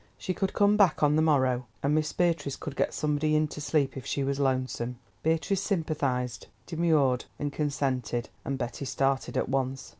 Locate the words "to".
3.49-3.61